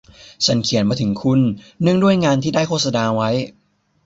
[0.45, 1.39] ฉันเขียนมาถึงคุณ
[1.81, 3.29] เนื่องด้วยงานที่ได้โฆษณาไว้